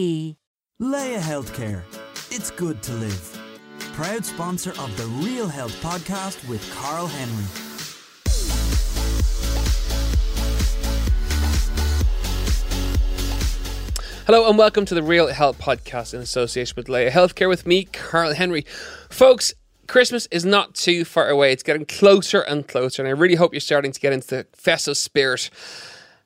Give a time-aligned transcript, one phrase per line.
[0.00, 1.82] Laya Healthcare.
[2.30, 3.38] It's good to live.
[3.92, 7.44] Proud sponsor of the Real Health podcast with Karl Henry.
[14.24, 17.84] Hello and welcome to the Real Health Podcast in association with Laya Healthcare with me,
[17.84, 18.64] Karl Henry.
[19.10, 19.52] Folks,
[19.86, 21.52] Christmas is not too far away.
[21.52, 24.46] It's getting closer and closer, and I really hope you're starting to get into the
[24.54, 25.50] festive spirit.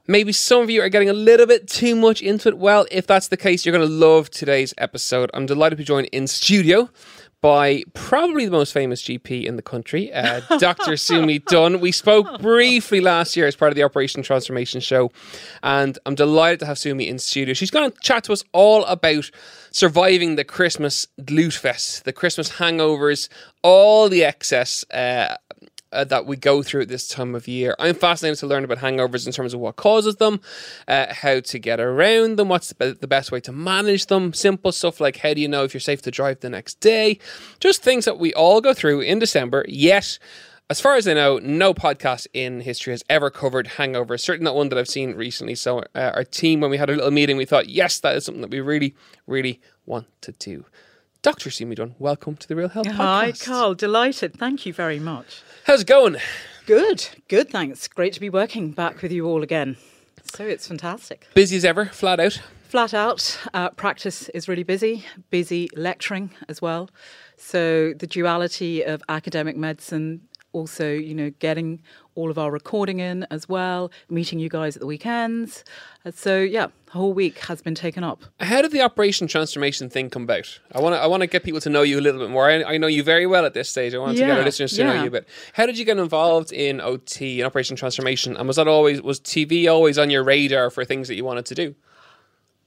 [0.06, 2.58] Maybe some of you are getting a little bit too much into it.
[2.58, 5.30] Well, if that's the case, you're going to love today's episode.
[5.32, 6.90] I'm delighted to be joined in studio
[7.44, 10.96] by probably the most famous GP in the country, uh, Dr.
[10.96, 11.78] Sumi Dunne.
[11.78, 15.12] We spoke briefly last year as part of the Operation Transformation show,
[15.62, 17.52] and I'm delighted to have Sumi in studio.
[17.52, 19.30] She's going to chat to us all about
[19.70, 23.28] surviving the Christmas loot fest, the Christmas hangovers,
[23.62, 24.83] all the excess.
[24.91, 25.36] Uh,
[25.95, 27.75] uh, that we go through at this time of year.
[27.78, 30.41] I'm fascinated to learn about hangovers in terms of what causes them,
[30.89, 35.01] uh, how to get around them, what's the best way to manage them, simple stuff
[35.01, 37.19] like how do you know if you're safe to drive the next day,
[37.61, 39.64] just things that we all go through in December.
[39.69, 40.19] Yet,
[40.70, 44.20] as far as I know, no podcast in history has ever covered hangovers.
[44.20, 45.55] Certainly not one that I've seen recently.
[45.55, 48.25] So, uh, our team, when we had a little meeting, we thought, yes, that is
[48.25, 48.95] something that we really,
[49.27, 50.64] really want to do.
[51.25, 51.50] Dr.
[51.50, 53.47] Sumi Dunne, welcome to the Real Health Hi, Podcast.
[53.47, 53.75] Karl.
[53.75, 54.34] Delighted.
[54.36, 55.41] Thank you very much.
[55.64, 56.19] How's it going?
[56.67, 57.08] Good.
[57.28, 57.48] Good.
[57.48, 57.89] Thanks.
[57.89, 59.78] Great to be working back with you all again.
[60.34, 61.27] So it's fantastic.
[61.33, 62.42] Busy as ever, flat out.
[62.69, 63.41] Flat out.
[63.55, 65.06] Uh, practice is really busy.
[65.30, 66.91] Busy lecturing as well.
[67.39, 70.28] So the duality of academic medicine.
[70.55, 71.83] Also, you know, getting
[72.14, 75.64] all of our recording in as well, meeting you guys at the weekends.
[76.06, 78.23] Uh, so, yeah, the whole week has been taken up.
[78.39, 80.61] How did the operation transformation thing come about?
[80.73, 82.48] I want to I want to get people to know you a little bit more.
[82.48, 83.95] I, I know you very well at this stage.
[83.95, 85.29] I want to get our listeners to know you a bit.
[85.55, 88.36] How did you get involved in OT and operation transformation?
[88.36, 91.46] And was that always was TV always on your radar for things that you wanted
[91.46, 91.74] to do?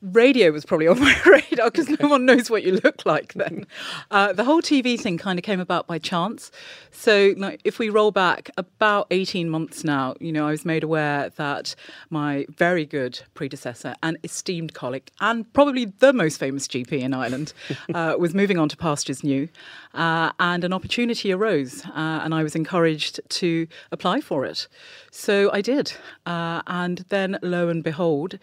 [0.02, 3.66] Radio was probably on my radar because no one knows what you look like then.
[4.12, 6.52] Uh, the whole TV thing kind of came about by chance.
[6.92, 10.84] So, like, if we roll back about 18 months now, you know, I was made
[10.84, 11.76] aware that
[12.10, 17.54] my very good predecessor and esteemed colleague, and probably the most famous GP in Ireland,
[17.94, 19.50] uh, was moving on to pastures new.
[19.94, 24.68] Uh, and an opportunity arose, uh, and I was encouraged to apply for it.
[25.12, 25.94] So I did.
[26.26, 28.38] Uh, and then, lo and behold,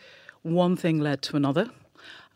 [0.44, 1.70] one thing led to another.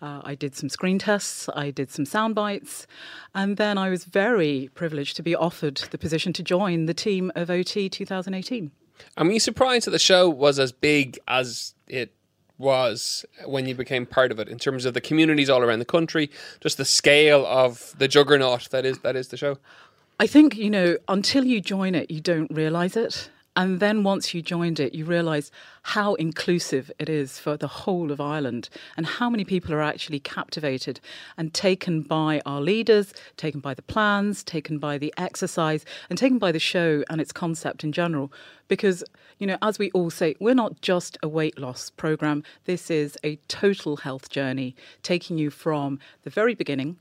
[0.01, 2.87] Uh, I did some screen tests, I did some sound bites,
[3.35, 7.33] and then I was very privileged to be offered the position to join the team
[7.35, 8.71] of OT 2018.
[9.17, 12.13] And were you surprised that the show was as big as it
[12.59, 15.85] was when you became part of it in terms of the communities all around the
[15.85, 16.31] country,
[16.61, 19.59] just the scale of the juggernaut that is that is the show?
[20.21, 23.31] I think, you know, until you join it, you don't realize it.
[23.59, 25.51] And then once you joined it, you realize
[25.83, 30.21] how inclusive it is for the whole of Ireland and how many people are actually
[30.21, 31.01] captivated
[31.37, 36.39] and taken by our leaders, taken by the plans, taken by the exercise, and taken
[36.39, 38.33] by the show and its concept in general.
[38.69, 39.03] Because,
[39.39, 43.19] you know, as we all say, we're not just a weight loss program, this is
[43.25, 46.97] a total health journey, taking you from the very beginning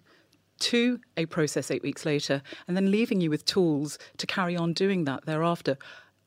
[0.59, 4.73] to a process eight weeks later and then leaving you with tools to carry on
[4.73, 5.77] doing that thereafter.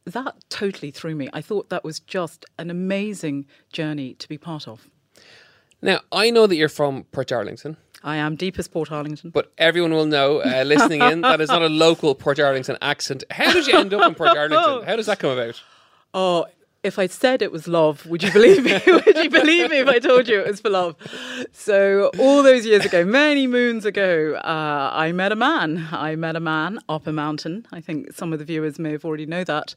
[0.06, 1.28] That totally threw me.
[1.33, 4.88] I thought that was just an amazing journey to be part of.
[5.83, 7.77] Now I know that you're from Port Arlington.
[8.03, 9.31] I am deepest Port Arlington.
[9.31, 13.25] But everyone will know, uh, listening in, that is not a local Port Arlington accent.
[13.31, 14.84] How did you end up in Port Arlington?
[14.87, 15.61] How does that come about?
[16.15, 16.47] Oh,
[16.83, 18.73] if I'd said it was love, would you believe me?
[18.87, 20.97] would you believe me if I told you it was for love?
[21.53, 25.88] So, all those years ago, many moons ago, uh, I met a man.
[25.93, 27.67] I met a man up a mountain.
[27.71, 29.75] I think some of the viewers may have already know that.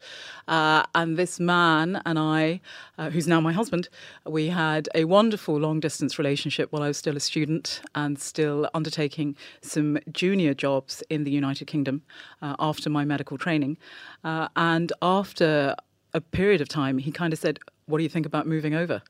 [0.48, 2.62] Uh, and this man and I,
[2.98, 3.90] uh, who's now my husband,
[4.26, 8.70] we had a wonderful long distance relationship while I was still a student and still
[8.74, 12.04] undertaking some junior jobs in the United Kingdom
[12.42, 13.78] uh, after my medical training.
[14.24, 15.76] Uh, and after
[16.14, 19.02] a period of time, he kind of said, What do you think about moving over?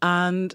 [0.00, 0.54] And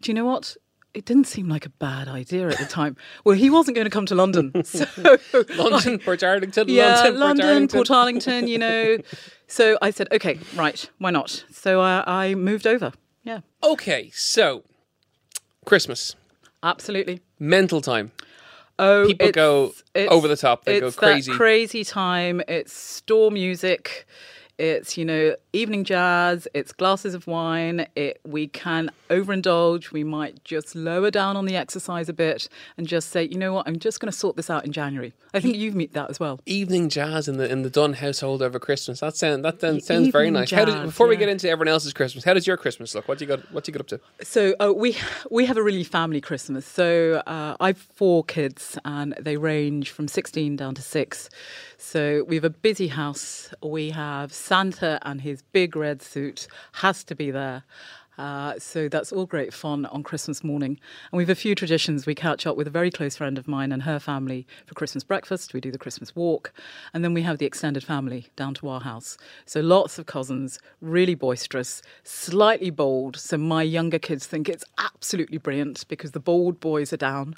[0.00, 0.56] do you know what?
[0.92, 2.96] It didn't seem like a bad idea at the time.
[3.24, 4.52] Well, he wasn't going to come to London.
[4.64, 4.86] So
[5.56, 7.76] London, Port Darlington, yeah, London, Port London, Darlington.
[7.78, 8.98] Port Arlington, you know.
[9.48, 11.44] So I said, okay, right, why not?
[11.52, 12.92] So I, I moved over.
[13.24, 13.40] Yeah.
[13.62, 14.62] Okay, so
[15.64, 16.14] Christmas.
[16.62, 17.20] Absolutely.
[17.38, 18.12] Mental time.
[18.78, 20.64] Oh, People it's- go it's- over the top.
[20.64, 21.30] They go it's crazy.
[21.32, 22.40] That crazy time.
[22.48, 24.06] It's store music.
[24.58, 26.48] It's you know evening jazz.
[26.52, 27.86] It's glasses of wine.
[27.94, 29.92] It we can overindulge.
[29.92, 33.52] We might just lower down on the exercise a bit and just say, you know
[33.52, 35.12] what, I'm just going to sort this out in January.
[35.32, 36.40] I think you've meet that as well.
[36.46, 39.00] Evening jazz in the in the Dunne household over Christmas.
[39.00, 40.50] That sound that then sounds very evening nice.
[40.50, 43.08] How did, jazz, before we get into everyone else's Christmas, how does your Christmas look?
[43.08, 43.52] What do you got?
[43.52, 44.00] What do you get up to?
[44.24, 44.96] So uh, we
[45.30, 46.66] we have a really family Christmas.
[46.66, 51.28] So uh, I've four kids, and they range from sixteen down to six.
[51.78, 53.52] So we have a busy house.
[53.62, 57.64] We have Santa and his big red suit has to be there.
[58.16, 60.78] Uh, so that's all great fun on Christmas morning.
[61.10, 62.06] And we have a few traditions.
[62.06, 65.04] We catch up with a very close friend of mine and her family for Christmas
[65.04, 65.52] breakfast.
[65.52, 66.52] We do the Christmas walk.
[66.92, 69.16] And then we have the extended family down to our house.
[69.46, 73.16] So lots of cousins, really boisterous, slightly bold.
[73.16, 77.34] So my younger kids think it's absolutely brilliant because the bold boys are down.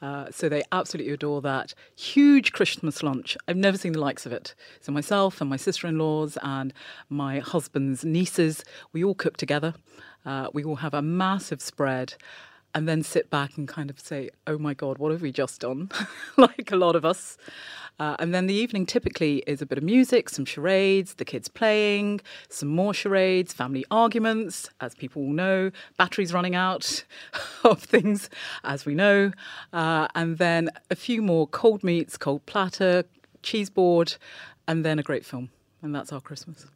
[0.00, 1.74] Uh, so they absolutely adore that.
[1.94, 3.36] Huge Christmas lunch.
[3.46, 4.54] I've never seen the likes of it.
[4.80, 6.72] So myself and my sister in laws and
[7.08, 9.74] my husband's nieces, we all cook together.
[10.24, 12.14] Uh, we will have a massive spread
[12.74, 15.60] and then sit back and kind of say, oh my God, what have we just
[15.60, 15.90] done?
[16.36, 17.36] like a lot of us.
[17.98, 21.48] Uh, and then the evening typically is a bit of music, some charades, the kids
[21.48, 27.04] playing, some more charades, family arguments, as people will know, batteries running out
[27.64, 28.30] of things,
[28.64, 29.32] as we know.
[29.72, 33.04] Uh, and then a few more cold meats, cold platter,
[33.42, 34.16] cheese board,
[34.66, 35.50] and then a great film.
[35.82, 36.66] And that's our Christmas.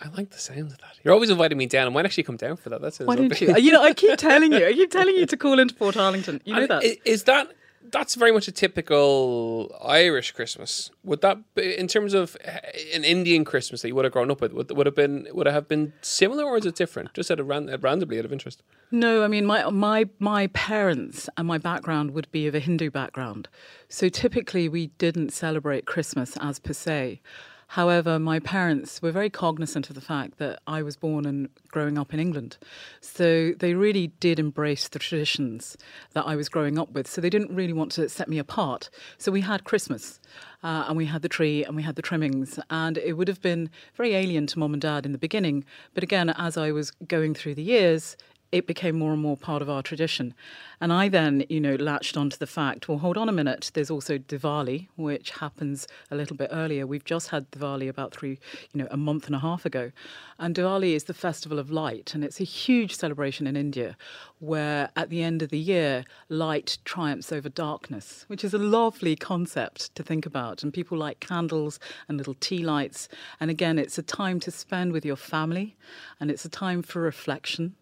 [0.00, 0.98] I like the sound of that.
[1.02, 1.86] You're always inviting me down.
[1.86, 2.80] I might actually come down for that.
[2.80, 3.56] That's Why don't you?
[3.56, 6.40] You know, I keep telling you, I keep telling you to call into Port Arlington.
[6.44, 6.98] You know And that.
[7.04, 7.52] Is that
[7.90, 10.90] that's very much a typical Irish Christmas?
[11.04, 12.58] Would that, be, in terms of uh,
[12.92, 15.46] an Indian Christmas that you would have grown up with, would, would have been would
[15.46, 17.14] it have been similar or is it different?
[17.14, 18.62] Just at of ran, randomly out of interest.
[18.90, 22.90] No, I mean my my my parents and my background would be of a Hindu
[22.90, 23.48] background.
[23.88, 27.20] So typically we didn't celebrate Christmas as per se.
[27.68, 31.98] However, my parents were very cognizant of the fact that I was born and growing
[31.98, 32.56] up in England.
[33.00, 35.76] So they really did embrace the traditions
[36.12, 37.06] that I was growing up with.
[37.06, 38.90] So they didn't really want to set me apart.
[39.18, 40.20] So we had Christmas
[40.62, 42.58] uh, and we had the tree and we had the trimmings.
[42.70, 45.64] And it would have been very alien to mom and dad in the beginning.
[45.94, 48.16] But again, as I was going through the years,
[48.52, 50.34] it became more and more part of our tradition.
[50.80, 53.90] And I then, you know, latched onto the fact, well, hold on a minute, there's
[53.90, 56.86] also Diwali, which happens a little bit earlier.
[56.86, 58.38] We've just had Diwali about three,
[58.72, 59.90] you know, a month and a half ago.
[60.38, 63.96] And Diwali is the festival of light, and it's a huge celebration in India
[64.40, 69.16] where at the end of the year, light triumphs over darkness, which is a lovely
[69.16, 70.62] concept to think about.
[70.62, 73.08] And people like candles and little tea lights.
[73.40, 75.76] And again, it's a time to spend with your family,
[76.20, 77.74] and it's a time for reflection.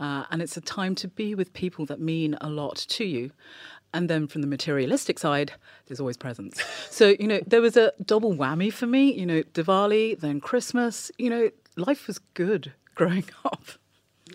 [0.00, 3.30] Uh, and it's a time to be with people that mean a lot to you.
[3.94, 5.52] And then from the materialistic side,
[5.86, 6.62] there's always presents.
[6.90, 11.12] So, you know, there was a double whammy for me, you know, Diwali, then Christmas.
[11.16, 13.64] You know, life was good growing up.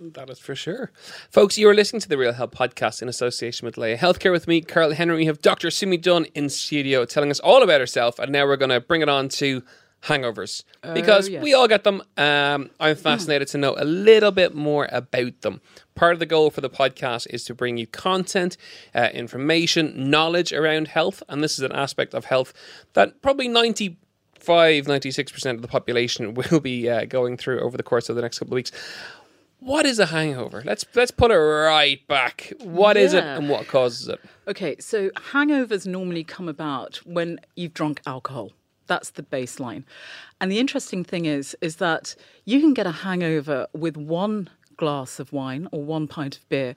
[0.01, 0.91] That is for sure.
[1.29, 4.47] Folks, you are listening to the Real Health Podcast in association with Laya Healthcare with
[4.47, 5.17] me, Karl Henry.
[5.17, 5.69] We have Dr.
[5.69, 8.17] Sumi Dunne in studio telling us all about herself.
[8.17, 9.61] And now we're going to bring it on to
[10.05, 10.63] hangovers
[10.93, 11.41] because yes.
[11.41, 12.01] we all get them.
[12.17, 15.61] Um, I'm fascinated to know a little bit more about them.
[15.95, 18.57] Part of the goal for the podcast is to bring you content,
[18.93, 21.23] uh, information, knowledge around health.
[21.29, 22.53] And this is an aspect of health
[22.93, 28.09] that probably 95, 96% of the population will be uh, going through over the course
[28.09, 28.71] of the next couple of weeks.
[29.59, 30.61] What is a hangover?
[30.65, 32.51] Let's let's put it right back.
[32.59, 34.19] What is it and what causes it?
[34.45, 38.51] Okay, so hangovers normally come about when you've drunk alcohol.
[38.87, 39.83] That's the baseline.
[40.41, 45.19] And the interesting thing is is that you can get a hangover with one glass
[45.19, 46.75] of wine or one pint of beer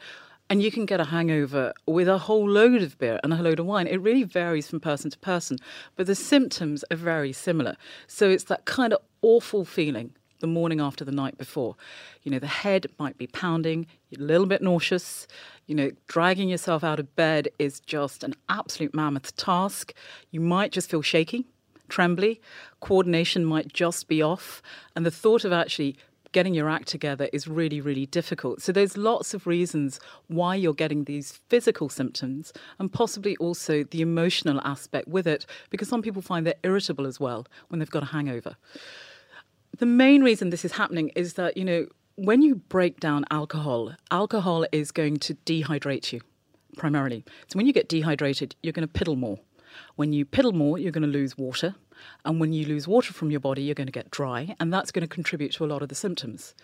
[0.49, 3.59] and you can get a hangover with a whole load of beer and a load
[3.59, 3.87] of wine.
[3.87, 5.59] It really varies from person to person,
[5.97, 7.77] but the symptoms are very similar.
[8.07, 11.77] So it's that kind of awful feeling the morning after the night before.
[12.23, 13.87] You know, the head might be pounding,
[14.17, 15.27] a little bit nauseous.
[15.67, 19.95] You know, dragging yourself out of bed is just an absolute mammoth task.
[20.31, 21.47] You might just feel shaky,
[21.89, 22.41] trembly,
[22.81, 24.63] coordination might just be off,
[24.95, 25.97] and the thought of actually
[26.33, 28.61] getting your act together is really, really difficult.
[28.61, 34.03] So there's lots of reasons why you're getting these physical symptoms and possibly also the
[34.03, 38.03] emotional aspect with it, because some people find they're irritable as well when they've got
[38.03, 38.57] a hangover
[39.79, 43.95] the main reason this is happening is that, you know, when you break down alcohol,
[44.11, 46.21] alcohol is going to dehydrate you
[46.77, 47.25] primarily.
[47.49, 49.39] So when you get dehydrated, you're going to piddle more.
[49.97, 51.75] When you piddle more, you're going to lose water.
[52.25, 54.55] And when you lose water from your body, you're going to get dry.
[54.61, 56.55] And that's going to contribute to a lot of the symptoms.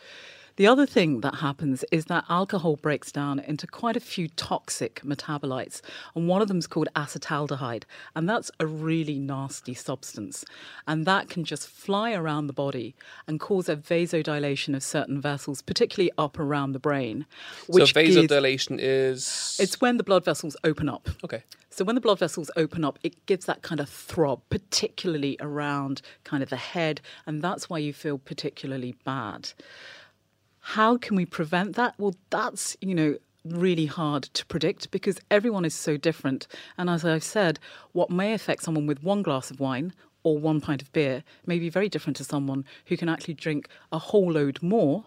[0.56, 5.00] The other thing that happens is that alcohol breaks down into quite a few toxic
[5.02, 5.80] metabolites,
[6.14, 10.44] and one of them is called acetaldehyde, and that's a really nasty substance.
[10.86, 12.94] And that can just fly around the body
[13.26, 17.24] and cause a vasodilation of certain vessels, particularly up around the brain.
[17.68, 21.08] So Which gives- vasodilation is it's when the blood vessels open up.
[21.24, 21.44] okay.
[21.72, 26.02] So when the blood vessels open up, it gives that kind of throb, particularly around
[26.22, 29.52] kind of the head, and that's why you feel particularly bad.
[30.60, 31.94] How can we prevent that?
[31.96, 36.46] Well, that's, you know, really hard to predict because everyone is so different.
[36.76, 37.58] And as I've said,
[37.92, 41.58] what may affect someone with one glass of wine or one pint of beer may
[41.58, 45.04] be very different to someone who can actually drink a whole load more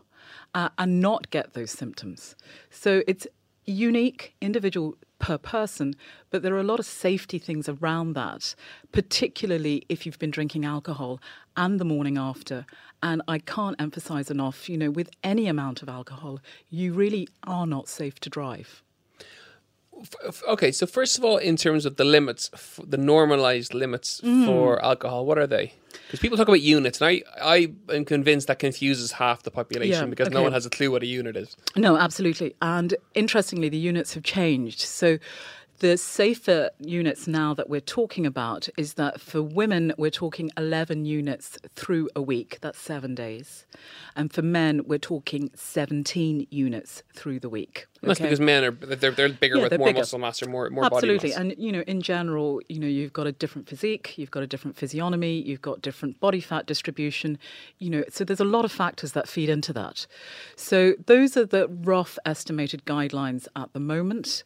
[0.56, 2.36] uh, and not get those symptoms.
[2.72, 3.28] So it's
[3.66, 5.96] unique, individual per person,
[6.30, 8.56] but there are a lot of safety things around that,
[8.92, 11.20] particularly if you've been drinking alcohol
[11.56, 12.66] and the morning after.
[13.02, 17.68] And I can't emphasize enough, you know, with any amount of alcohol, you really are
[17.68, 18.84] not safe to drive.
[20.48, 22.50] Okay, so first of all, in terms of the limits,
[22.86, 24.46] the normalized limits Mm.
[24.46, 25.74] for alcohol, what are they?
[26.08, 30.04] Because people talk about units, and I, I am convinced that confuses half the population
[30.04, 31.56] Yeah, because no one has a clue what a unit is.
[31.76, 32.56] No, absolutely.
[32.62, 34.82] And interestingly, the units have changed.
[34.82, 35.18] So
[35.80, 41.06] the safer units now that we're talking about is that for women, we're talking 11
[41.06, 42.60] units through a week.
[42.62, 43.66] That's seven days.
[44.16, 47.88] And for men, we're talking 17 units through the week.
[48.02, 50.00] And That's because men are they're, they're bigger Yeah, with they're more bigger.
[50.00, 51.18] muscle mass or more more Absolutely.
[51.18, 51.38] body mass.
[51.38, 54.48] And, you know, in general, you know, you've got a different physique, you've got a
[54.48, 57.38] different physiognomy, you've got different body fat distribution,
[57.80, 60.08] you know, so there's a lot of factors that feed into that.
[60.56, 64.44] So those are the rough estimated guidelines at the moment.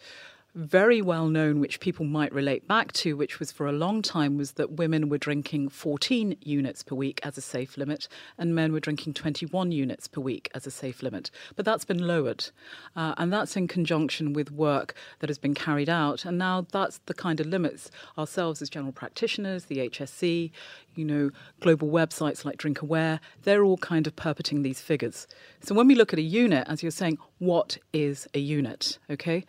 [0.56, 4.36] Very well known, which people might relate back to, which was for a long time,
[4.36, 8.74] was that women were drinking 14 units per week as a safe limit, and men
[8.74, 11.30] were drinking 21 units per week as a safe limit.
[11.56, 12.50] But that's been lowered,
[12.96, 16.26] uh, and that's in conjunction with work that has been carried out.
[16.26, 20.50] And now that's the kind of limits ourselves as general practitioners, the HSE,
[20.96, 21.30] you know,
[21.60, 25.28] global websites like Drink Aware, they're all kind of perpetrating these figures.
[25.62, 28.98] So when we look at a unit, as you're saying, what is a unit?
[29.12, 29.46] Okay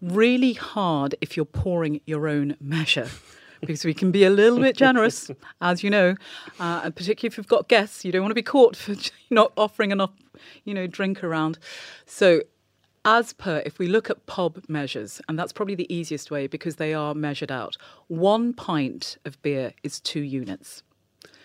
[0.00, 3.08] really hard if you're pouring your own measure.
[3.60, 5.30] Because we can be a little bit generous,
[5.60, 6.14] as you know,
[6.58, 8.94] uh, and particularly if you've got guests, you don't want to be caught for
[9.30, 10.12] not offering enough,
[10.64, 11.58] you know, drink around.
[12.06, 12.40] So,
[13.04, 16.76] as per, if we look at pub measures, and that's probably the easiest way because
[16.76, 17.76] they are measured out,
[18.08, 20.82] one pint of beer is two units.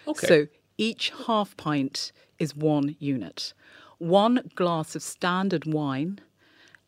[0.08, 0.28] Okay.
[0.28, 0.48] So
[0.78, 3.54] each half pint is one unit.
[3.98, 6.20] One glass of standard wine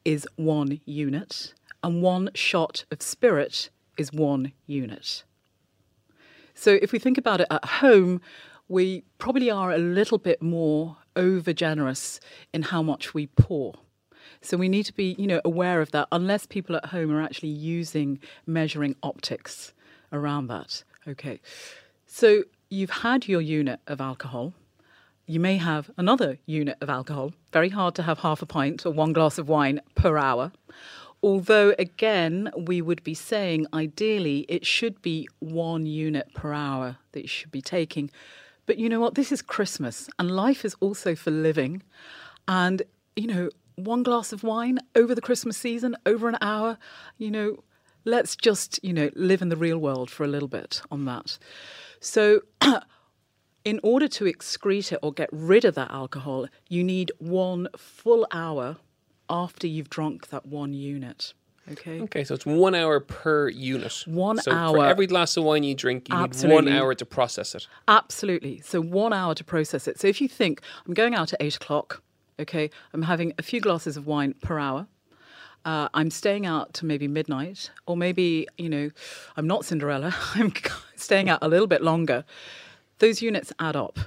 [0.08, 5.26] is one unit, and one shot of spirit is one unit.
[6.54, 8.22] So if we think about it at home,
[8.70, 12.22] we probably are a little bit more over generous
[12.54, 13.74] in how much we pour.
[14.40, 17.22] So we need to be, you know, aware of that unless people at home are
[17.22, 19.74] actually using measuring optics
[20.14, 20.86] around that.
[21.06, 21.42] Okay.
[22.06, 24.54] So you've had your unit of alcohol.
[25.29, 27.34] You may have another unit of alcohol.
[27.51, 30.53] Very hard to have half a pint or one glass of wine per hour.
[31.22, 37.24] Although, again, we would be saying ideally it should be one unit per hour that
[37.24, 38.10] you should be taking.
[38.67, 39.15] But you know what?
[39.15, 41.84] This is Christmas and life is also for living.
[42.48, 42.84] And,
[43.17, 46.77] you know, one glass of wine over the Christmas season, over an hour,
[47.17, 47.63] you know,
[48.05, 51.38] let's just, you know, live in the real world for a little bit on that.
[52.00, 52.43] So,
[53.68, 58.26] in order to excrete it or get rid of that alcohol, you need one full
[58.32, 58.78] hour
[59.30, 61.34] after you've drunk that one unit.
[61.70, 62.00] Okay.
[62.00, 64.06] Okay, so it's one hour per unit.
[64.06, 64.86] One so For hour.
[64.86, 67.68] every glass of wine you drink, you need one hour to process it.
[67.90, 68.62] Absolutely.
[68.62, 70.00] So one hour to process it.
[70.00, 72.02] So if you think I'm going out at eight o'clock,
[72.40, 74.88] okay, I'm having a few glasses of wine per hour.
[75.66, 78.92] Uh, I'm staying out to maybe midnight, or maybe you know,
[79.36, 80.16] I'm not Cinderella.
[80.36, 80.54] I'm
[80.96, 82.24] staying out a little bit longer.
[83.00, 84.00] Those units add up.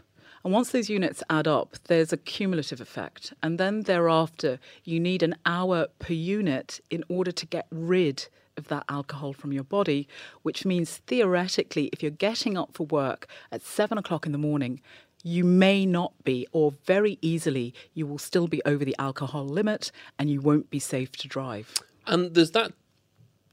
[0.43, 3.35] And once those units add up, there's a cumulative effect.
[3.43, 8.69] And then thereafter, you need an hour per unit in order to get rid of
[8.69, 10.09] that alcohol from your body,
[10.43, 14.81] which means theoretically, if you're getting up for work at seven o'clock in the morning,
[15.23, 19.93] you may not be, or very easily, you will still be over the alcohol limit
[20.19, 21.75] and you won't be safe to drive.
[22.07, 22.73] And does that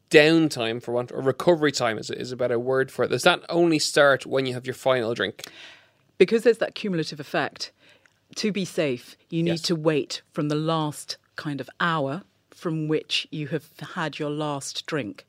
[0.09, 3.41] downtime, for want or recovery time is, is a better word for it, does that
[3.49, 5.45] only start when you have your final drink?
[6.19, 7.71] because there's that cumulative effect,
[8.35, 9.61] to be safe, you need Yes.
[9.61, 14.87] to wait from the last kind of hour from which you have had your last
[14.87, 15.27] drink.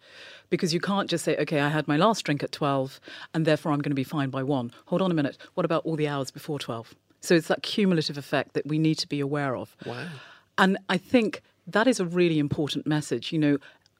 [0.49, 3.01] Because you can't just say, okay, I had my last drink at 12
[3.35, 4.73] and therefore I'm going to be fine by one.
[4.87, 5.37] Hold on a minute.
[5.53, 6.95] What about all the hours before 12?
[7.21, 9.77] So it's that cumulative effect that we need to be aware of.
[9.85, 10.07] Wow.
[10.57, 13.31] And I think that is a really important message.
[13.31, 13.59] You know,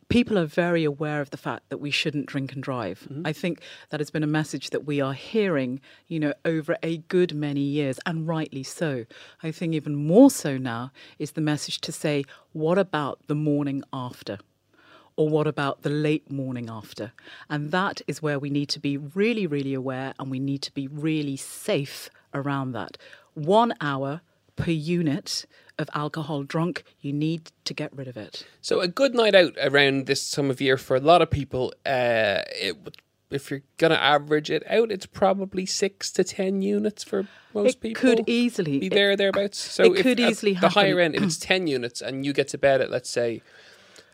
[0.09, 3.07] people are very aware of the fact that we shouldn't drink and drive.
[3.11, 3.27] Mm-hmm.
[3.27, 3.61] I think
[3.91, 7.61] that has been a message that we are hearing, you know, over a good many
[7.61, 9.05] years, and rightly so.
[9.43, 13.83] I think even more so now is the message to say, what about the morning
[13.93, 14.39] after?
[15.17, 17.13] Or what about the late morning after?
[17.51, 20.73] And that is where we need to be really, really aware and we need to
[20.73, 22.97] be really safe around that.
[23.35, 24.21] One hour
[24.55, 25.45] per unit
[25.79, 28.45] of alcohol drunk, you need to get rid of it.
[28.61, 31.73] So a good night out around this time of year for a lot of people,
[31.87, 32.97] uh, it would.
[33.31, 37.91] If you're gonna average it out, it's probably six to ten units for most people.
[37.91, 38.25] It people.
[38.25, 39.59] could easily- be it- there thereabouts.
[39.59, 41.15] So it could easily the higher end.
[41.15, 43.43] If it's ten units and you get to bed at let's say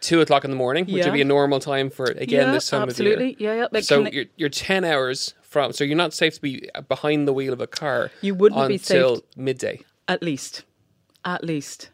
[0.00, 1.04] two o'clock in the morning, which Yeah.
[1.06, 3.34] would be a normal time for again Yeah, this time absolutely.
[3.34, 3.54] of year.
[3.54, 3.80] Yeah, yeah.
[3.82, 5.72] So you're you're ten hours from.
[5.72, 8.10] So you're not safe to be behind the wheel of a car.
[8.20, 9.82] You wouldn't be safe until midday.
[10.08, 10.64] At least.
[11.24, 11.90] At least.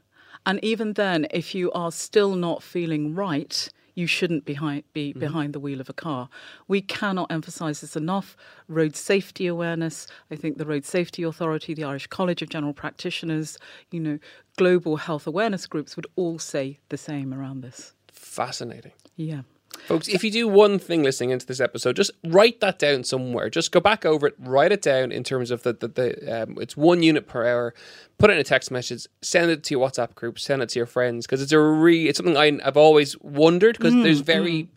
[0.46, 5.20] And even then, if you are still not feeling right, you shouldn't behind, be mm-hmm.
[5.20, 6.28] behind the wheel of a car.
[6.66, 8.36] We cannot emphasize this enough.
[8.68, 10.06] Road safety awareness.
[10.30, 13.58] I think the Road Safety Authority, the Irish College of General Practitioners,
[13.90, 14.18] you know,
[14.56, 17.94] global health awareness groups would all say the same around this.
[18.10, 18.92] Fascinating.
[19.16, 19.42] Yeah.
[19.86, 23.50] Folks, if you do one thing listening into this episode, just write that down somewhere.
[23.50, 26.58] Just go back over it, write it down in terms of the, the, the um,
[26.60, 27.74] it's one unit per hour.
[28.18, 30.78] Put it in a text message, send it to your WhatsApp group, send it to
[30.78, 34.68] your friends because it's a re, it's something I, I've always wondered because there's very,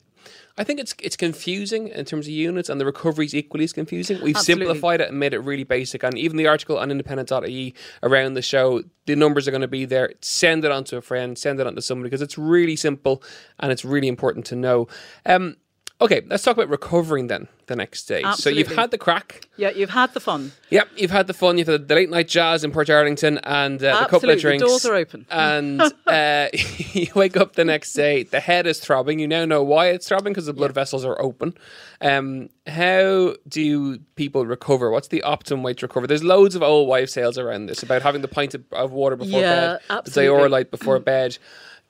[0.56, 3.74] I think it's it's confusing in terms of units and the recovery is equally as
[3.74, 4.22] confusing.
[4.22, 4.68] We've Absolutely.
[4.68, 6.04] simplified it and made it really basic.
[6.04, 9.86] And even the article on independent.ie around the show, the numbers are going to be
[9.86, 10.14] there.
[10.22, 13.24] Send it on to a friend, send it on to somebody because it's really simple
[13.60, 14.88] and it's really important to know.
[15.26, 15.58] Um,
[16.02, 18.22] okay, let's talk about recovering then the next day.
[18.36, 19.48] So you've had the crack.
[19.56, 20.52] Yeah, you've had the fun.
[20.70, 21.58] Yep, you've had the fun.
[21.58, 24.36] You've had the late night jazz in Port Arlington and uh, the couple of Absolutely,
[24.36, 24.64] the drinks.
[24.64, 25.26] doors are open.
[25.32, 26.48] And uh,
[26.94, 29.20] you wake up the next day, the head is throbbing.
[29.20, 31.54] You now know why it's throbbing because the blood vessels are open.
[32.02, 34.92] Um, how do people recover?
[34.92, 36.06] What's the optimum way to recover?
[36.06, 39.16] There's loads of old wives' tales around this about having the pint of, of water
[39.16, 40.28] before Yeah, bed, absolutely.
[40.28, 41.38] the Dioralyte before bed.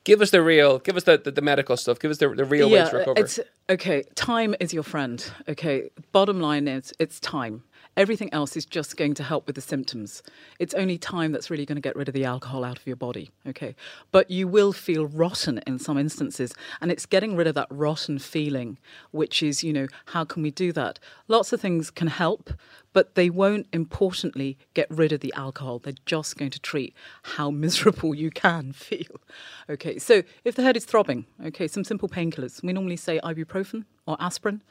[0.04, 1.98] Give us the real, give us the, the, the medical stuff.
[1.98, 3.14] Give us the, the real way to recover.
[3.16, 3.40] It's
[3.70, 4.04] okay.
[4.14, 5.24] Time is your friend.
[5.48, 5.90] Okay.
[6.12, 7.64] Bottom line is it's time.
[7.96, 10.22] Everything else is just going to help with the symptoms.
[10.58, 12.96] It's only time that's really going to get rid of the alcohol out of your
[12.96, 13.30] body.
[13.46, 13.76] Okay.
[14.10, 16.52] But you will feel rotten in some instances.
[16.80, 18.78] And it's getting rid of that rotten feeling,
[19.12, 20.98] which is, you know, how can we do that?
[21.28, 22.50] Lots of things can help,
[22.94, 25.78] but they won't importantly get rid of the alcohol.
[25.78, 29.20] They're just going to treat how miserable you can feel.
[29.68, 32.62] Okay, so if the head is throbbing, okay, some simple painkillers.
[32.62, 34.62] We normally say ibuprofen or aspirin,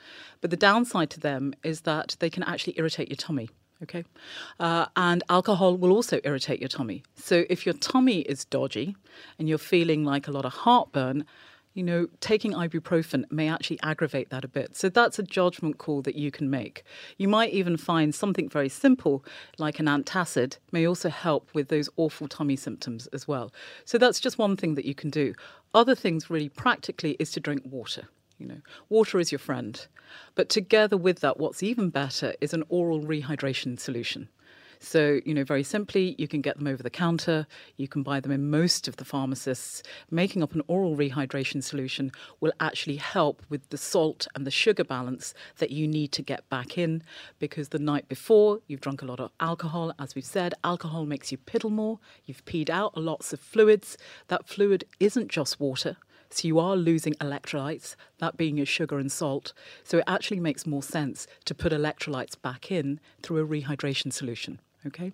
[0.41, 3.49] but the downside to them is that they can actually irritate your tummy.
[3.81, 4.05] Okay,
[4.61, 7.03] uh, and alcohol will also irritate your tummy.
[7.15, 8.95] So if your tummy is dodgy
[9.37, 11.25] and you're feeling like a lot of heartburn,
[11.73, 14.75] you know, taking ibuprofen may actually aggravate that a bit.
[14.75, 16.83] So that's a judgment call that you can make.
[17.17, 19.25] You might even find something very simple
[19.57, 23.51] like an antacid may also help with those awful tummy symptoms as well.
[23.85, 25.33] So that's just one thing that you can do.
[25.73, 28.07] Other things really practically is to drink water.
[28.37, 29.85] You know, water is your friend.
[30.35, 34.29] But together with that, what's even better is an oral rehydration solution.
[34.83, 37.47] So, you know, very simply, you can get them over the counter.
[37.77, 39.81] You can buy them in most of the pharmacists.
[40.11, 44.83] Making up an oral rehydration solution will actually help with the salt and the sugar
[44.83, 47.01] balance that you need to get back in
[47.39, 49.93] because the night before you've drunk a lot of alcohol.
[49.97, 51.99] As we've said, alcohol makes you piddle more.
[52.25, 53.97] You've peed out lots of fluids.
[54.27, 55.95] That fluid isn't just water.
[56.29, 59.53] So you are losing electrolytes, that being your sugar and salt.
[59.85, 64.59] So it actually makes more sense to put electrolytes back in through a rehydration solution.
[64.87, 65.11] Okay?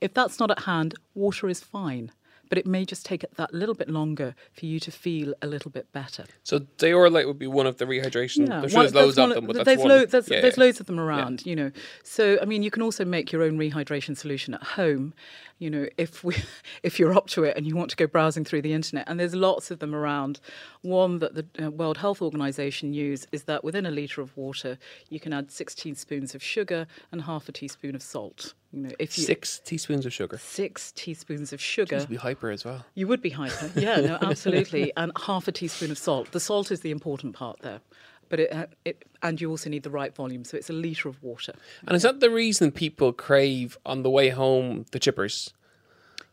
[0.00, 2.12] If that's not at hand, water is fine.
[2.48, 5.70] But it may just take that little bit longer for you to feel a little
[5.70, 6.26] bit better.
[6.42, 8.50] so Dioralyte would be one of the rehydration.
[8.50, 9.88] I'm sure one- there's loads of them, but that's there's, one.
[9.88, 10.64] lo- there's, Yeah, there's yeah.
[10.64, 11.70] loads of them around, you know.
[12.04, 15.14] So I mean, you can also make your own rehydration solution at home.
[15.60, 16.36] You know, if we,
[16.82, 19.18] if you're up to it and you want to go browsing through the internet, and
[19.18, 20.38] there's lots of them around.
[20.82, 24.76] One that the uh, World Health Organization use is that within a liter of water,
[25.08, 28.52] you can add 16 spoons of sugar and half a teaspoon of salt.
[28.72, 30.38] You know, if you Six teaspoons of sugar.
[30.38, 31.96] six teaspoons of sugar.
[31.96, 32.84] Just be hyper as well.
[32.94, 33.70] You would be hyper.
[33.78, 34.92] Yeah, no, absolutely.
[34.96, 36.32] and half a teaspoon of salt.
[36.32, 37.80] The salt is the important part there.
[38.30, 40.44] But it, uh, it, and you also need the right volume.
[40.44, 41.52] So it's a litre of water.
[41.86, 45.52] And is that the reason people crave on the way home the chippers?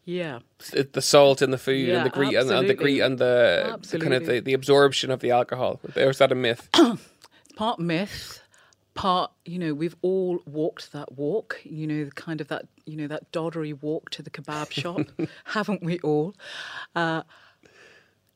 [0.05, 0.39] Yeah.
[0.71, 3.17] The, the salt in the food Yeah, and the grease and, and the grease and
[3.17, 5.81] the, the kind of the, the absorption of the alcohol.
[5.97, 6.69] Or is that a myth?
[7.43, 8.41] It's part myth,
[8.95, 13.07] part you know we've all walked that walk you know kind of that you know
[13.07, 15.07] that doddery walk to the kebab shop
[15.45, 16.35] haven't we all?
[16.95, 17.23] Uh,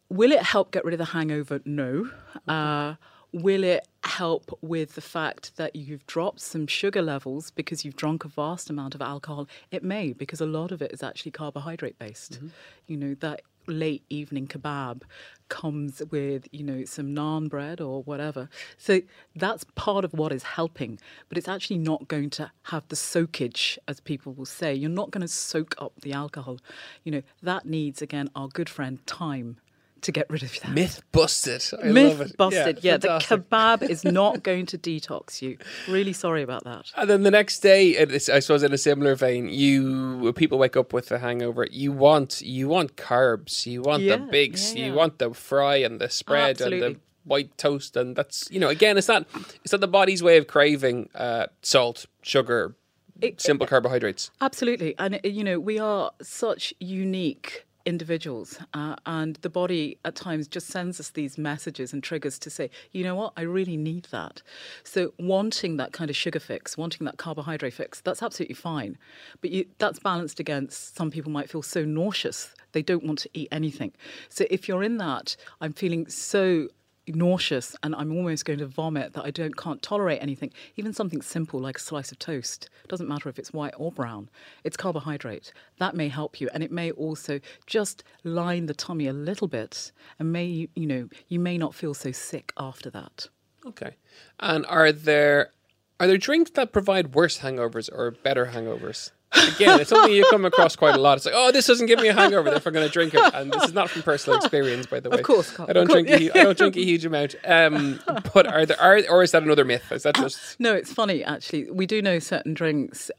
[0.10, 1.60] will it help get rid of the hangover?
[1.66, 2.10] No.
[2.48, 2.96] Uh,
[3.32, 8.24] will it help with the fact that you've dropped some sugar levels because you've drunk
[8.24, 9.48] a vast amount of alcohol?
[9.72, 12.48] It may because a lot of it is actually carbohydrate based mm-hmm.
[12.88, 15.04] you know that late evening kebab
[15.50, 18.50] comes with, you know, some naan bread or whatever.
[18.78, 19.02] So
[19.36, 21.00] that's part of what is helping,
[21.30, 24.74] but it's actually not going to have the soakage, as people will say.
[24.74, 26.60] You're not going to soak up the alcohol.
[27.04, 29.58] You know, that needs, again, our good friend time
[30.04, 30.72] to get rid of that.
[30.72, 31.64] Myth busted.
[31.82, 32.84] I Myth busted.
[32.84, 35.58] Yeah, yeah the kebab is not going to detox you.
[35.88, 36.92] Really sorry about that.
[36.96, 40.94] And then the next day, I suppose in a similar vein, you people wake up
[40.94, 41.68] with a hangover.
[41.72, 43.66] You want you want carbs.
[43.66, 44.74] You want yeah, the bigs.
[44.74, 46.86] Yeah, you want the fry and the spread Absolutely.
[46.86, 47.96] and the white toast.
[47.98, 49.26] And that's you know again, it's not
[49.64, 52.76] it's not the body's way of craving uh, salt, sugar,
[53.22, 54.32] it, simple carbohydrates.
[54.42, 58.58] Absolutely, and you know we are such unique individuals.
[58.74, 62.70] Uh, and the body at times just sends us these messages and triggers to say,
[62.92, 64.42] you know what, I really need that.
[64.84, 68.98] So, wanting that kind of sugar fix, wanting that carbohydrate fix, that's absolutely fine.
[69.42, 73.30] But you, that's balanced against some people might feel so nauseous, they don't want to
[73.34, 73.92] eat anything.
[74.30, 76.70] So, if you're in that, I'm feeling so
[77.08, 81.22] nauseous and I'm almost going to vomit that I don't can't tolerate anything, even something
[81.22, 82.70] simple like a slice of toast.
[82.88, 84.30] Doesn't matter if it's white or brown.
[84.64, 85.54] It's carbohydrate.
[85.80, 89.92] That may help you and it may also just line the tummy a little bit
[90.20, 93.28] and may you know, you may not feel so sick after that.
[93.66, 93.96] Okay.
[94.40, 95.52] And are there
[96.00, 99.12] are there drinks that provide worse hangovers or better hangovers?
[99.34, 101.18] Again, it's something you come across quite a lot.
[101.18, 103.34] It's like, oh, this doesn't give me a hangover, therefore I'm going to drink it.
[103.34, 105.20] And this is not from personal experience, by the way.
[105.20, 106.08] Of course, I don't drink.
[106.10, 107.36] A, I don't drink a huge amount.
[107.46, 108.00] Um,
[108.34, 109.92] but are there are or is that another myth?
[109.92, 110.74] Is that just no?
[110.74, 111.70] It's funny actually.
[111.72, 113.12] We do know certain drinks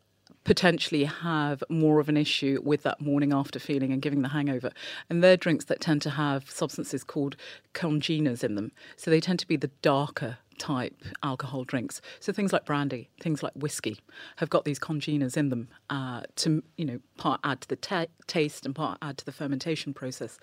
[0.45, 4.71] potentially have more of an issue with that morning after feeling and giving the hangover.
[5.11, 7.37] And they're drinks that tend to have substances called
[7.73, 8.71] congeners in them.
[8.97, 12.01] So they tend to be the darker type alcohol drinks.
[12.21, 13.99] So things like brandy, things like whiskey,
[14.37, 18.67] have got these congeners in them uh, to, you know, part add to the taste
[18.67, 20.39] and part add to the fermentation process.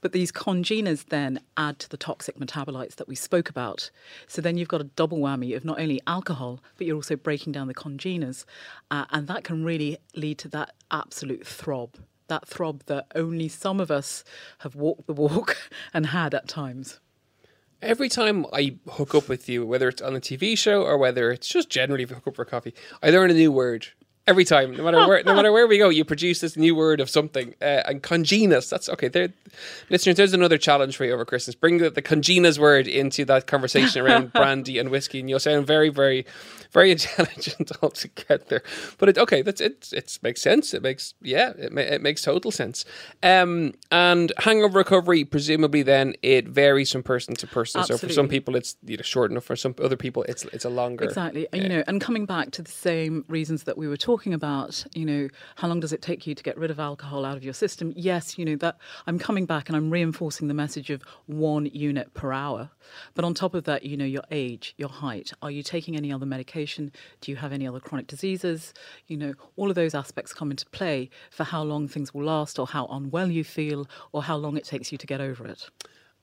[0.00, 3.90] But these congeners then add to the toxic metabolites that we spoke about.
[4.28, 7.52] So then you've got a double whammy of not only alcohol, but you're also breaking
[7.52, 8.44] down the congeners.
[8.90, 11.96] Uh, and that can really lead to that absolute throb,
[12.28, 14.22] that throb that only some of us
[14.58, 15.56] have walked the walk
[15.94, 17.00] and had at times
[17.82, 21.30] every time I hook up with you, whether it's on a TV show or whether
[21.30, 23.88] it's just generally hook up for coffee, I learn a new word
[24.28, 24.76] every time.
[24.76, 27.54] No matter where, no matter where we go, you produce this new word of something.
[27.60, 29.08] Uh, and congeners, that's okay.
[29.08, 29.32] There,
[29.90, 31.54] listeners, there's another challenge for you over Christmas.
[31.54, 35.66] Bring the, the congeners word into that conversation around brandy and whiskey, and you'll sound
[35.66, 36.26] very, very
[36.72, 38.62] very intelligent altogether.
[38.98, 39.88] But it okay, that's it.
[39.92, 40.74] It makes sense.
[40.74, 42.84] It makes yeah, it, it makes total sense.
[43.22, 47.80] Um, and hangover recovery, presumably, then it varies from person to person.
[47.80, 48.00] Absolutely.
[48.00, 49.44] So for some people, it's you know short enough.
[49.44, 51.46] For some other people, it's it's a longer exactly.
[51.52, 51.62] Yeah.
[51.62, 54.84] You know, and coming back to the same reasons that we were talking about.
[54.94, 57.44] You know, how long does it take you to get rid of alcohol out of
[57.44, 57.92] your system?
[57.96, 58.76] Yes, you know that
[59.06, 62.70] I'm coming back and I'm reinforcing the message of one unit per hour.
[63.14, 65.32] But on top of that, you know, your age, your height.
[65.42, 66.92] Are you taking any other medication?
[67.20, 68.74] Do you have any other chronic diseases?
[69.06, 72.58] You know, all of those aspects come into play for how long things will last
[72.58, 75.68] or how unwell you feel or how long it takes you to get over it.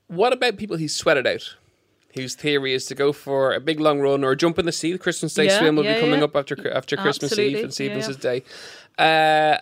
[0.08, 1.56] What about people who sweat it out?
[2.16, 4.92] Whose theory is to go for a big long run or jump in the sea.
[4.92, 6.24] The Christmas Day yeah, swim will yeah, be coming yeah.
[6.24, 7.58] up after after Christmas Absolutely.
[7.58, 8.42] Eve and Stephen's Day.
[8.98, 9.58] Uh,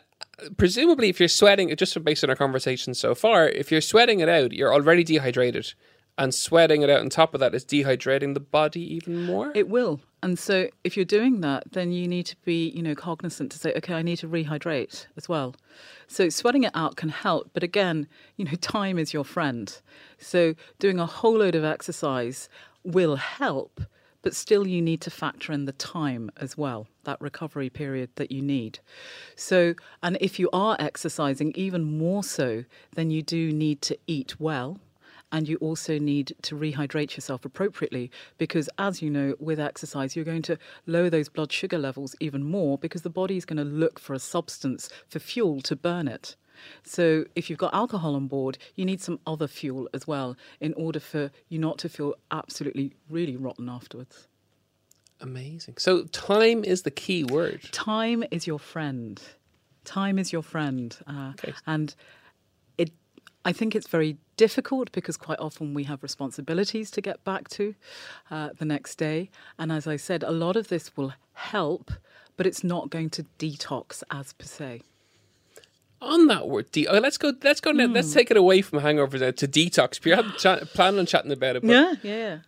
[0.57, 4.29] presumably, if you're sweating, just based on our conversation so far, if you're sweating it
[4.29, 5.75] out, you're already dehydrated
[6.16, 9.53] and sweating it out on top of that is dehydrating the body even more?
[9.55, 10.00] It will.
[10.22, 13.59] And so if you're doing that then you need to be you know cognizant to
[13.59, 15.55] say okay i need to rehydrate as well.
[16.07, 19.77] So sweating it out can help but again you know time is your friend.
[20.18, 22.48] So doing a whole load of exercise
[22.85, 23.81] will help
[24.22, 28.33] but still you need to factor in the time as well that recovery period that
[28.33, 28.79] you need.
[29.37, 34.40] So and if you are exercising even more so then you do need to eat
[34.40, 34.79] well
[35.35, 40.25] and you also need to rehydrate yourself appropriately because, as you know, with exercise, you're
[40.25, 43.64] going to lower those blood sugar levels even more because the body is going to
[43.64, 46.37] look for a substance for fuel to burn it.
[46.85, 50.73] So, if you've got alcohol on board, you need some other fuel as well in
[50.75, 54.29] order for you not to feel absolutely really rotten afterwards.
[55.20, 55.75] Amazing.
[55.79, 57.61] So, time is the key word.
[57.73, 59.20] Time is your friend.
[59.85, 60.97] Time is your friend.
[61.09, 61.55] Uh, okay.
[61.66, 61.92] And
[62.79, 62.92] it,
[63.44, 67.75] I think it's very difficult because quite often we have responsibilities to get back to
[68.31, 69.31] uh, the next day.
[69.59, 71.90] And as I said, a lot of this will help,
[72.37, 74.83] but it's not going to detox as per se.
[76.03, 77.33] On that word, de- oh, let's go.
[77.42, 77.73] Let's go.
[77.73, 77.87] now.
[77.87, 80.05] Let's take it away from hangovers now to detox.
[80.05, 82.38] You had chat, planning on chatting about it, but Yeah, yeah.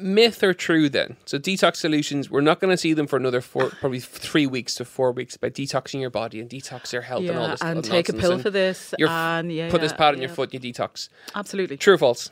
[0.00, 1.16] Myth or true then?
[1.24, 4.74] So detox solutions, we're not going to see them for another four, probably three weeks
[4.76, 7.62] to four weeks about detoxing your body and detox your health and all Yeah, this.
[7.62, 10.52] and take a pill And for this, and yeah, put this pad on your foot
[10.52, 11.08] and you detox.
[11.34, 11.76] Absolutely.
[11.76, 12.30] True or false?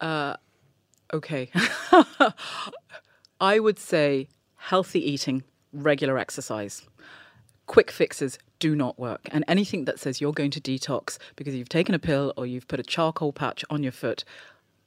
[0.00, 0.36] Uh,
[1.12, 1.50] okay.
[3.40, 5.42] I would say healthy eating,
[5.72, 6.86] regular exercise.
[7.66, 9.20] Quick fixes do not work.
[9.32, 12.68] And anything that says you're going to detox because you've taken a pill or you've
[12.68, 14.24] put a charcoal patch on your foot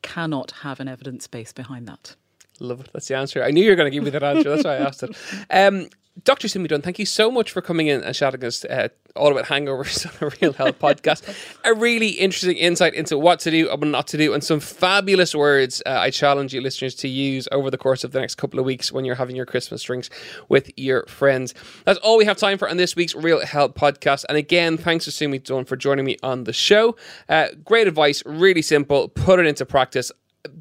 [0.05, 2.15] cannot have an evidence base behind that.
[2.59, 2.89] Love it.
[2.93, 3.43] That's the answer.
[3.43, 4.49] I knew you were going to give me that answer.
[4.49, 5.15] That's why I asked it.
[5.49, 5.89] Um,
[6.23, 6.47] Dr.
[6.47, 9.45] Sumi Dunne, thank you so much for coming in and chatting us uh, all about
[9.45, 11.23] hangovers on a Real Health podcast.
[11.65, 15.35] a really interesting insight into what to do and not to do, and some fabulous
[15.35, 18.59] words uh, I challenge you listeners to use over the course of the next couple
[18.59, 20.09] of weeks when you're having your Christmas drinks
[20.47, 21.53] with your friends.
[21.83, 24.23] That's all we have time for on this week's Real Health podcast.
[24.29, 26.95] And again, thanks to Sumi Dunne for joining me on the show.
[27.27, 29.09] Uh, great advice, really simple.
[29.09, 30.11] Put it into practice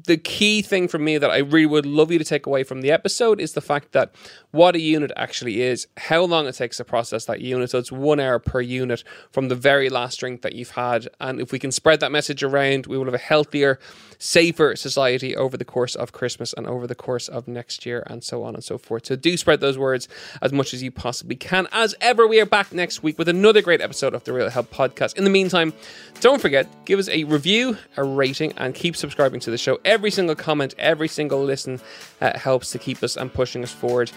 [0.05, 2.81] the key thing for me that I really would love you to take away from
[2.81, 4.13] the episode is the fact that
[4.51, 7.71] what a unit actually is, how long it takes to process that unit.
[7.71, 11.07] So it's one hour per unit from the very last drink that you've had.
[11.19, 13.79] And if we can spread that message around, we will have a healthier,
[14.17, 18.23] safer society over the course of Christmas and over the course of next year and
[18.23, 19.05] so on and so forth.
[19.05, 20.07] So do spread those words
[20.41, 21.67] as much as you possibly can.
[21.71, 24.71] As ever, we are back next week with another great episode of the Real Health
[24.71, 25.17] Podcast.
[25.17, 25.73] In the meantime,
[26.21, 29.74] don't forget, give us a review, a rating, and keep subscribing to the show.
[29.83, 31.81] Every single comment, every single listen
[32.21, 34.11] uh, helps to keep us and pushing us forward.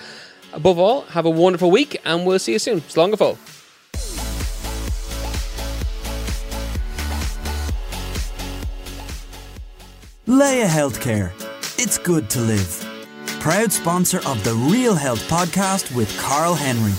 [0.53, 2.81] Above all, have a wonderful week, and we'll see you soon.
[2.81, 3.39] Fóill.
[10.27, 11.33] Laya Healthcare.
[11.79, 12.85] It's good to live.
[13.41, 16.93] Proud sponsor of the Real Health podcast with Karl Henry.